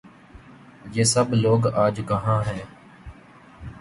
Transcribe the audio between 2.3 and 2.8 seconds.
ہیں؟